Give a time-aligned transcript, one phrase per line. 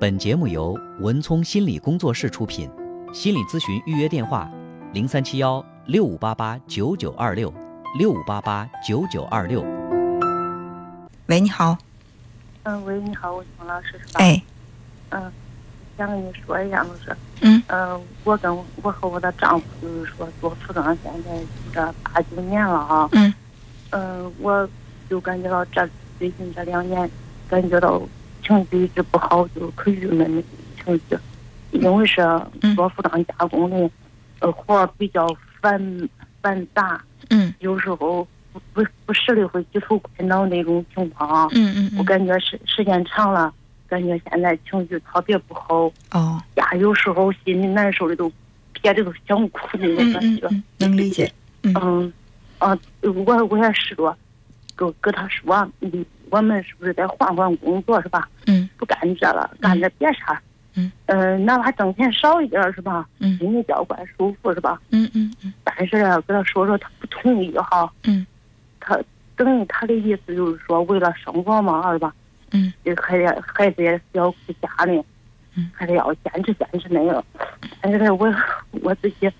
[0.00, 2.70] 本节目由文聪心理工作室出品，
[3.12, 4.50] 心理咨询预约电话：
[4.94, 7.52] 零三七幺六五八八九九二六
[7.98, 9.62] 六五八八九九二六。
[11.26, 11.76] 喂，你好。
[12.62, 14.20] 嗯，喂，你好，我是王老师，是吧？
[14.20, 14.42] 哎，
[15.10, 15.30] 嗯，
[15.98, 21.42] 想跟你说一下，就是，嗯呃，我跟我和我的丈夫就是说做服装，现在有
[21.74, 23.06] 这八九年了啊。
[23.12, 23.34] 嗯
[23.90, 24.66] 嗯，我
[25.10, 25.86] 就感觉到这
[26.18, 27.10] 最近这两年，
[27.50, 28.00] 感觉到
[28.50, 30.42] 情绪一直不好，就可郁闷的
[30.82, 31.16] 情绪，
[31.70, 32.20] 因为是
[32.62, 33.90] 嗯做服装加工的，
[34.40, 35.24] 呃，活儿比较
[35.60, 36.08] 繁
[36.42, 41.48] 繁杂，嗯有时候不不不时的会举头昏脑那种情况啊。
[41.52, 43.54] 嗯嗯嗯，我感觉时时间长了，
[43.86, 48.30] 感觉现在情绪特别不好哦，呀，有时候心里难受的都
[48.82, 50.48] 憋的都想哭那种嗯感觉。
[50.78, 51.32] 能理解。
[51.62, 52.12] 嗯嗯，
[52.58, 54.16] 啊，我我也试着
[54.74, 58.28] 跟跟他说，嗯，我们是不是得换换工作是吧？
[58.46, 60.40] 嗯不干这了，干点别啥。
[60.76, 63.06] 嗯嗯，哪怕挣钱少一点是吧？
[63.18, 64.80] 嗯心里比较怪舒服是吧？
[64.90, 67.92] 嗯嗯嗯但是啊，跟他说说，他不同意哈。
[68.04, 68.24] 嗯
[68.78, 68.98] 他
[69.36, 72.14] 等于他的意思就是说，为了生活嘛，是吧？
[72.52, 75.04] 嗯这还得孩子也是要顾家的，
[75.56, 77.24] 嗯还得要坚持坚持那个。
[77.80, 78.32] 但是呢，我
[78.82, 79.30] 我自己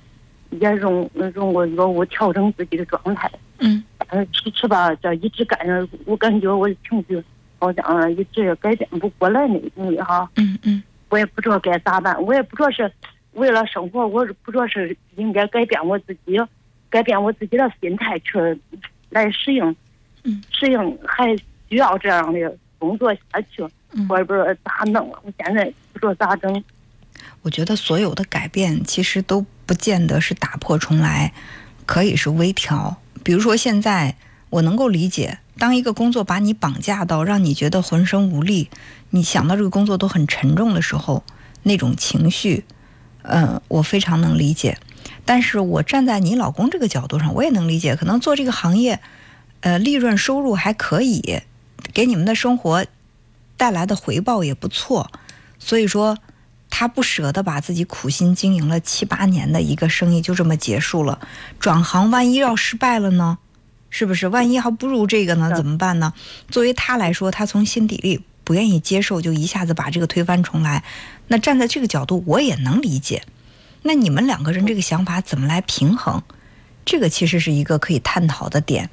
[0.50, 7.22] 也用用过药物调整自己的状态，嗯但是迟迟吧，这一直干着，我感觉我的情绪
[7.58, 10.28] 好像啊一直也改变不过来那种的哈。
[10.36, 12.92] 嗯嗯我也不知道该咋办，我也不知道是
[13.32, 16.36] 为了生活，我是不知道是应该改变我自己，
[16.88, 18.38] 改变我自己的心态去
[19.10, 19.76] 来适应，
[20.24, 21.36] 嗯适应还
[21.68, 26.64] 需要这样的工作下去，嗯我也不知道咋弄，我现在不知道咋整。
[27.42, 31.32] 我觉得所有的改变其实都不见得是打破重来，
[31.86, 32.96] 可以是微调。
[33.22, 34.16] 比如说现在
[34.50, 38.70] 我能够理解，当一个工作把你绑架到让你觉得浑身无力，
[39.10, 41.22] 你想到这个工作都很沉重的时候，
[41.62, 42.64] 那种情绪，
[43.22, 44.78] 嗯，我非常能理解。
[45.24, 49.00] 但是我站在你老公这个角度上，我也能理解，可能做这个行业，
[49.60, 51.42] 呃，利润收入还可以，
[51.92, 52.84] 给你们的生活
[53.56, 55.10] 带来的回报也不错，
[55.58, 56.18] 所以说
[56.70, 61.18] 他不舍得把自己苦心经营了七八年的一个生意就这么结束了，
[61.58, 63.38] 转行万一要失败了呢？
[63.90, 64.28] 是不是？
[64.28, 65.52] 万一还不如这个呢？
[65.54, 66.14] 怎么办呢？
[66.48, 70.84] 作为他来说，他从心底里不愿意接受，就一下子把这个推翻重来。
[71.26, 73.24] 那站在这个角度，我也能理解。
[73.82, 76.22] 那你们两个人这个想法怎么来平衡？
[76.84, 78.90] 这个其实是一个可以探讨的点。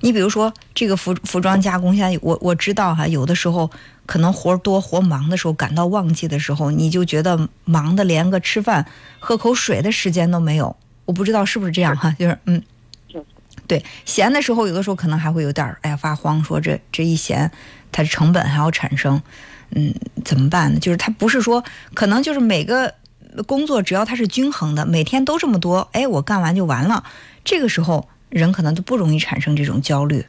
[0.00, 3.70] 你比如说，这个服服装加工，现在我我知道哈，有的时候
[4.06, 8.86] 可能活儿多活忙的时候，赶到旺季的时候，你就觉得忙的连个吃饭、
[9.18, 10.74] 喝口水的时间都没有。
[11.04, 12.62] 我不知道是不是这样哈，就是嗯，
[13.66, 17.50] 对，闲的时候有的时候可能还会有点儿哎呀发慌，说这这一闲，
[17.92, 19.20] 它的成本还要产生，
[19.70, 19.92] 嗯，
[20.24, 20.80] 怎么办呢？
[20.80, 21.62] 就是它不是说
[21.94, 22.94] 可能就是每个
[23.46, 27.04] 工作只要它是均衡的，每天都这么多，哎，我干完就完了，
[27.44, 30.24] 这个时候人可能都不容易产生这种焦虑。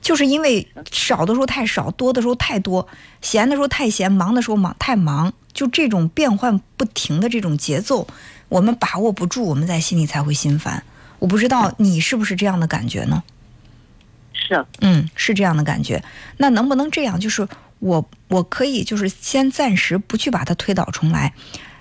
[0.00, 2.86] 就是因为少的时候太少，多的时候太多，
[3.22, 8.06] 闲的时候太闲，忙的时候忙太忙，就这种变换不停的这种节奏，
[8.48, 10.84] 我们把握不住，我们在心里才会心烦。
[11.18, 13.24] 我不知道你是不是这样的感觉呢？
[14.32, 16.04] 是，嗯，是这样的感觉。
[16.36, 17.18] 那能不能这样？
[17.18, 17.48] 就是
[17.80, 21.32] 我我可以就是先暂时不去把它推倒重来，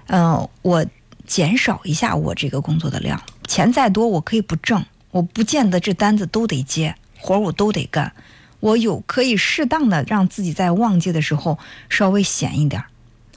[0.08, 0.84] 呃，我
[1.28, 4.84] 减少一下我这个工作的量，钱再多我可以不挣，
[5.16, 8.12] 我不见得这单子都得接，活我都得干。
[8.60, 12.88] 我有可以适当的让自己在旺季的时候稍微闲一点儿，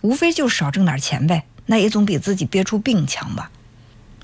[0.03, 3.53] 无非就是少挣点钱呗，那也总比自己憋出病强吧。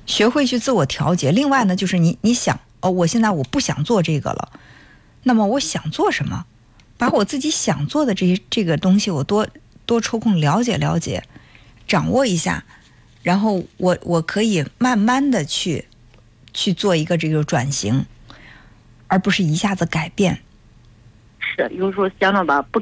[0.05, 1.31] 学会去自我调节。
[1.31, 4.51] 另外呢，就是你你想哦，我现在我不想做这个了，
[5.23, 6.47] 那么我想做什么？
[6.99, 9.47] 把我自己想做的这些这个东西，我多
[9.87, 11.23] 多抽空了解了解，
[11.87, 12.65] 掌握一下，
[13.23, 15.87] 然后我我可以慢慢的去
[16.55, 18.07] 去做一个这个转型，
[19.09, 20.41] 而不是一下子改变。
[21.39, 22.81] 是，有时候想着吧，不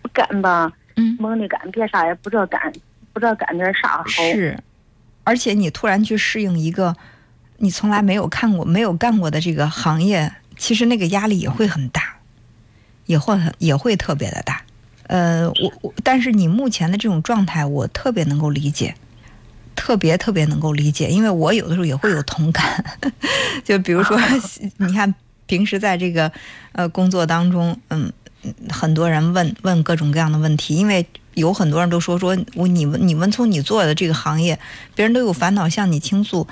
[0.00, 2.72] 不干吧，嗯，猛的干，别啥也不知道干，
[3.12, 4.04] 不知道干点啥好。
[4.04, 4.56] 是，
[5.24, 6.94] 而且你突然去适应一个
[7.56, 12.16] 你从来没有看过、没有干过的这个行业，其实那个压力也会很大，
[13.06, 14.62] 也会很也会特别的大。
[15.08, 18.94] 呃，我我，但是你目前的这种状态，我特别能够理解，
[19.74, 22.84] 特别特别能够理解，因为我有的时候也会有同感。
[23.64, 24.18] 就比如说，
[24.78, 25.12] 你看
[25.46, 26.30] 平时在这个
[26.72, 28.12] 呃工作当中，嗯，
[28.70, 34.58] 很多人问问各种各样的问题，因为有很多人都说说我你们你们从你做的这个行业，
[34.94, 36.46] 别人都有烦恼向你倾诉，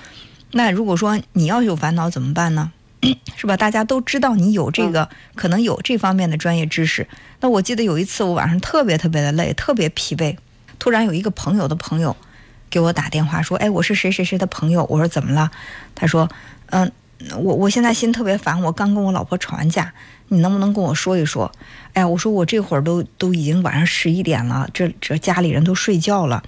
[0.52, 2.72] 那如果说你要有烦恼怎么办呢？
[3.34, 3.56] 是吧？
[3.56, 7.08] 大家都知道你有这个，可能有这方面的专业知识。
[7.40, 10.37] 那我记得有一次我晚上特别特别的累，特别疲惫，
[10.78, 12.14] 突然有一个朋友的朋友
[12.70, 15.50] 给我打电话说：“哎，我是谁谁谁的朋友。”我说：“怎么了？”
[15.94, 16.28] 他说
[16.70, 16.90] ：“嗯，
[17.37, 19.93] 我我现在心特别烦，我刚跟我老婆吵完架，
[20.28, 21.50] 你能不能跟我说一说？”
[21.93, 26.43] 哎呀，我说我这会儿都都已经晚上十一点了，这这家里人都睡觉了，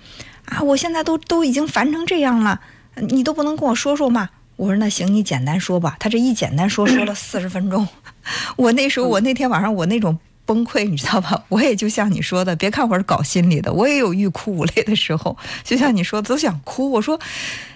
[0.44, 2.60] 啊，我现在都都已经烦成这样了，
[2.94, 4.30] 你都不能跟我说说吗？
[4.56, 5.96] 我说那行，你简单说吧。
[5.98, 7.88] 他这一简单说，说了四十分钟。
[8.56, 10.16] 我那时候，我那天晚上我那种
[10.52, 11.42] 崩溃，你知道吧？
[11.48, 15.34] 我也就像你说的，别看我是搞心理的，我也有欲哭无泪的时候。
[15.64, 16.90] 就像你说，都想哭。
[16.90, 17.18] 我说，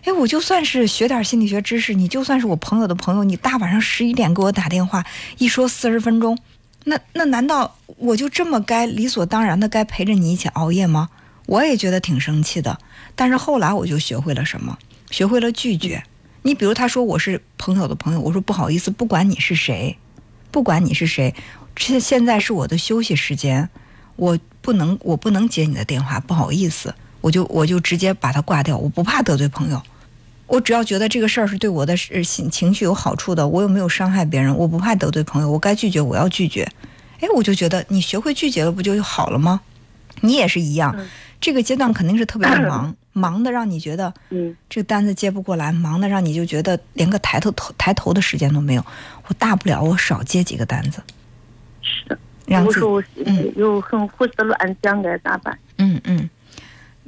[0.05, 5.03] 哎，我就算是学点心理学知识，你就算是我朋友的朋友，你大晚上十一点给我打电话，
[5.39, 6.37] 一说四十分钟，
[6.85, 11.09] 那那难道我就这么该理所当然的该陪着你一起熬夜吗？
[11.47, 12.79] 我也觉得挺生气的。
[13.15, 14.77] 但是后来我就学会了什么？
[15.11, 16.03] 学会了拒绝。
[16.43, 19.97] 你比如他说我是朋友的朋友，我说不好意思，不管你是谁，
[20.51, 21.35] 不管你是谁，
[21.77, 23.69] 现现在是我的休息时间，
[24.17, 29.81] 我不能我不能接你的电话，不好意思，我就我就直接把它挂掉，我不怕得罪朋友，
[30.47, 36.67] 我只要觉得这个事儿是对我的心情绪有好处的，我又没有伤害别人，我不怕得罪朋友，我该拒绝我要拒绝，
[37.21, 39.61] 哎，我就觉得你学会拒绝了，不就好了吗？
[40.23, 40.97] 你也是一样，
[41.41, 42.95] 这个阶段肯定是特别的忙。
[43.17, 48.85] 忙的让你觉得，嗯，这个单子接不过来，忙的让你就觉得连个抬头头抬头的时间都没有。
[49.27, 51.03] 我大不了我少接几个单子，
[52.47, 52.81] 是，让自
[53.15, 55.59] 己嗯又很胡思乱想，该咋办？
[55.79, 56.29] 嗯嗯，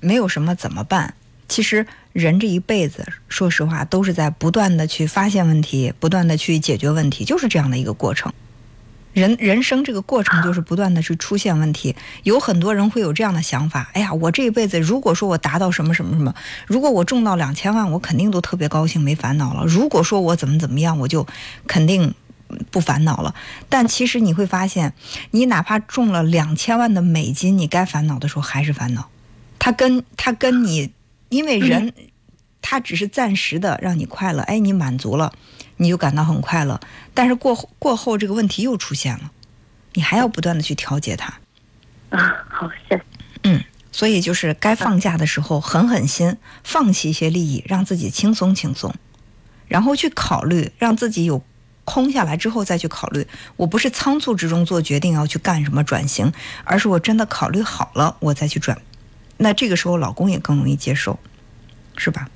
[0.00, 1.14] 没有什么怎么办？
[1.49, 8.32] 其实人这一辈子，说实话都是在不断的去发现问题，不断的去解决问题，就是这样的一个过程。
[9.14, 16.35] 人人生这个过程 就是不断的去出现问题，有很多人会有这样的想法：哎呀，我这一辈子如果说我达到什么什么什么，
[16.67, 19.64] 如果我中到两千万，我肯定都特别高兴，没烦恼了。
[19.64, 21.26] 如果说我怎么怎么样，我就
[21.67, 22.14] 肯定
[22.78, 23.34] 不烦恼了。
[23.69, 24.92] 但其实你会发现，
[25.32, 29.10] 你哪怕中了两千万的美金，你该烦恼的时候还是烦恼。
[29.58, 30.92] 他跟他跟你，
[31.28, 31.92] 因为人，
[32.62, 35.32] 他只是暂时的让你快乐，哎，你满足了。
[35.80, 36.80] 你就感到很快乐，
[37.14, 39.30] 但是过后过后这个问题又出现了，
[39.94, 41.38] 你还要不断的去调节它。
[42.10, 43.02] 啊，好，谢谢。
[43.44, 48.92] 嗯，所以就是该放假的时候狠狠心，放弃一些利益，让自己轻松轻松，
[49.69, 51.44] 然后去考虑，让自己有
[51.88, 53.26] 空下来之后再去考虑。
[53.56, 56.31] 我不是仓促之中做决定要去干什么转型，
[56.64, 58.79] 而是我真的考虑好了，我再去转。
[59.38, 61.19] 那这个时候老公也更容易接受，
[61.96, 62.29] 是吧？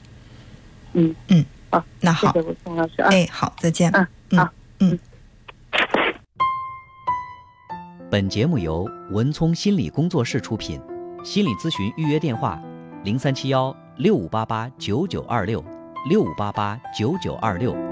[0.95, 1.45] 嗯嗯。
[1.71, 3.09] 好，那好，谢谢吴老师啊。
[3.11, 3.91] 哎，好，再见。
[4.31, 4.49] 嗯，好，
[4.81, 4.99] 嗯。
[8.11, 10.81] 本节目由文聪心理工作室出品，
[11.25, 12.61] 心理咨询预约电话：
[13.05, 15.65] 零三七幺六五八八九九二六
[16.09, 17.92] 六五八八九九二六。